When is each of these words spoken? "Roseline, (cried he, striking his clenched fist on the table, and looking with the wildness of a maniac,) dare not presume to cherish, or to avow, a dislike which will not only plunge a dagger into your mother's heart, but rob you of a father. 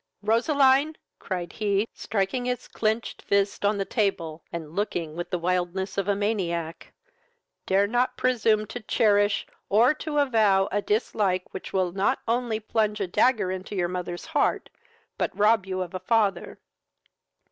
"Roseline, 0.23 0.97
(cried 1.19 1.53
he, 1.53 1.87
striking 1.93 2.45
his 2.45 2.67
clenched 2.67 3.21
fist 3.21 3.63
on 3.63 3.77
the 3.77 3.85
table, 3.85 4.43
and 4.51 4.75
looking 4.75 5.15
with 5.15 5.29
the 5.29 5.37
wildness 5.37 5.95
of 5.95 6.07
a 6.07 6.15
maniac,) 6.15 6.91
dare 7.67 7.85
not 7.85 8.17
presume 8.17 8.65
to 8.65 8.79
cherish, 8.79 9.45
or 9.69 9.93
to 9.93 10.17
avow, 10.17 10.67
a 10.71 10.81
dislike 10.81 11.53
which 11.53 11.71
will 11.71 11.91
not 11.91 12.17
only 12.27 12.59
plunge 12.59 12.99
a 12.99 13.05
dagger 13.05 13.51
into 13.51 13.75
your 13.75 13.89
mother's 13.89 14.25
heart, 14.25 14.71
but 15.19 15.37
rob 15.37 15.67
you 15.67 15.83
of 15.83 15.93
a 15.93 15.99
father. 15.99 16.57